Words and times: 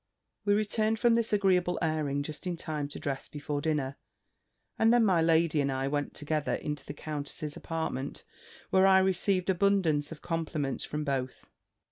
We 0.45 0.55
returned 0.55 0.97
from 0.97 1.13
this 1.13 1.31
agreeable 1.31 1.77
airing 1.79 2.23
just 2.23 2.47
in 2.47 2.55
time 2.57 2.87
to 2.87 2.97
dress 2.97 3.29
before 3.29 3.61
dinner, 3.61 3.97
and 4.79 4.91
then 4.91 5.05
my 5.05 5.21
lady 5.21 5.61
and 5.61 5.71
I 5.71 5.87
went 5.87 6.15
together 6.15 6.55
into 6.55 6.83
the 6.83 6.95
countess's 6.95 7.55
apartment, 7.55 8.23
where 8.71 8.87
I 8.87 8.97
received 8.97 9.51
abundance 9.51 10.11
of 10.11 10.23
compliments 10.23 10.83
from 10.83 11.03
both. 11.03 11.45